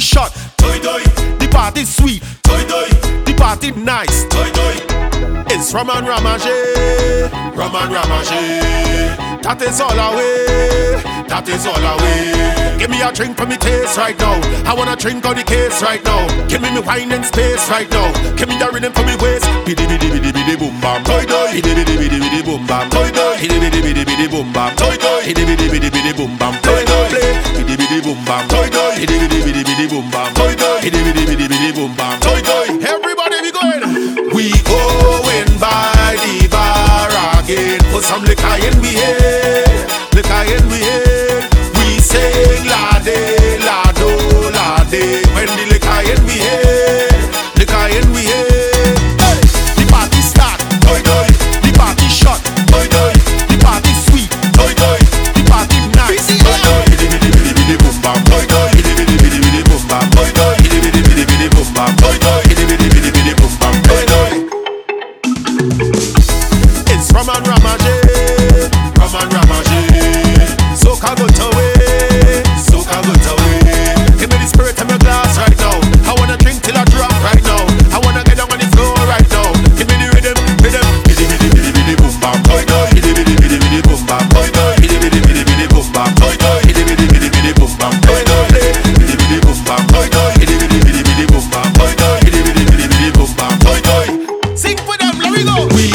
[0.00, 1.02] shot, Toy toy,
[1.38, 2.88] the party sweet, toy toy,
[3.24, 4.24] the party nice.
[4.28, 4.76] toy toy.
[5.50, 6.50] It's Raman Ramage,
[7.54, 12.78] Raman Ramage, that is all away, that is all away.
[12.78, 14.36] Give me a drink for me taste right now.
[14.68, 16.26] I wanna drink on the case right now.
[16.48, 18.12] Give me me wine and space right now.
[18.36, 19.46] Give me the rhythm for me waist.
[19.64, 21.04] Bidi bidi bidi bidi boom bam.
[21.04, 22.90] Toy toy, Bidi bidi bidi bidi boom bam.
[22.90, 23.36] Toy toy.
[23.40, 24.74] Bidi bidi bidi bidi boom bam.
[24.76, 25.22] Toy toy.
[25.24, 26.54] Bidi bidi bidi bidi boom bam.
[26.60, 26.83] Toy
[28.14, 28.48] boom bam.
[28.48, 28.94] Toy toy.
[28.96, 30.34] Bidi bidi bidi bidi boom bam.
[30.34, 30.80] Toy toy.
[30.82, 32.20] Bidi bidi bidi bidi boom bam.
[32.20, 32.66] Toy toy.
[32.94, 33.82] Everybody be going.
[34.34, 37.10] We going by the bar
[37.42, 37.80] again.
[37.92, 39.43] Put some liquor in we head.
[95.46, 95.93] For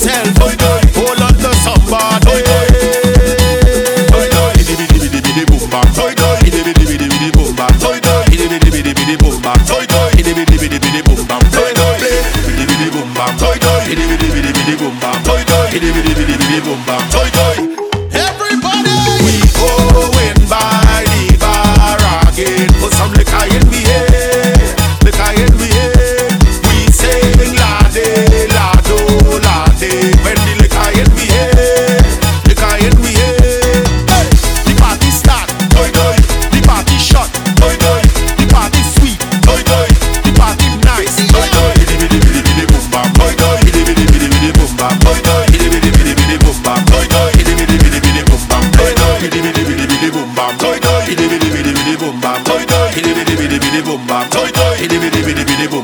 [0.00, 0.34] Free up yourself.
[0.40, 2.24] toy toy, Hold on to somebody.
[2.24, 2.66] Toy, toy.
[4.08, 4.52] Toy, toy.
[4.56, 5.84] Bidi bidi bidi bidi boom bam.
[5.94, 6.36] Toy, toy.
[6.40, 7.72] Bidi bidi bidi bidi boom bam.
[7.78, 8.24] Toy, toy.
[8.30, 9.58] Bidi bidi bidi bidi boom bam.
[9.66, 10.10] Toy, toy.
[10.16, 11.40] Bidi bidi bidi bidi boom bam.
[11.52, 11.96] Toy, toy.
[12.48, 13.36] Bidi bidi boom bam.
[13.38, 13.80] Toy, toy.
[13.88, 15.22] Bidi bidi bidi bidi boom bam.
[15.24, 15.66] Toy, toy.
[15.72, 17.02] Bidi bidi bidi bidi boom bam.
[17.10, 17.39] toy toy.
[52.66, 52.90] toy toy.
[52.96, 54.28] Bidi bidi bidi bidi bum bam.
[54.30, 54.76] Toy toy.
[54.82, 55.79] Bidi bidi bidi bidi bum.